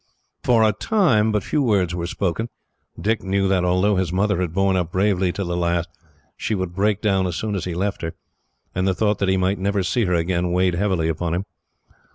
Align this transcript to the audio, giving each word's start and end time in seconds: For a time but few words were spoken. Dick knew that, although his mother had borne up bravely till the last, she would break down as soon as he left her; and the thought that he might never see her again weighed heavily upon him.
For 0.43 0.63
a 0.63 0.73
time 0.73 1.31
but 1.31 1.43
few 1.43 1.61
words 1.61 1.93
were 1.93 2.07
spoken. 2.07 2.49
Dick 2.99 3.21
knew 3.21 3.47
that, 3.47 3.63
although 3.63 3.97
his 3.97 4.11
mother 4.11 4.41
had 4.41 4.51
borne 4.51 4.75
up 4.75 4.91
bravely 4.91 5.31
till 5.31 5.45
the 5.45 5.55
last, 5.55 5.89
she 6.35 6.55
would 6.55 6.73
break 6.73 7.03
down 7.03 7.27
as 7.27 7.35
soon 7.35 7.53
as 7.53 7.65
he 7.65 7.75
left 7.75 8.01
her; 8.01 8.15
and 8.73 8.87
the 8.87 8.95
thought 8.95 9.19
that 9.19 9.29
he 9.29 9.37
might 9.37 9.59
never 9.59 9.83
see 9.83 10.05
her 10.05 10.15
again 10.15 10.51
weighed 10.51 10.73
heavily 10.73 11.07
upon 11.07 11.35
him. 11.35 11.45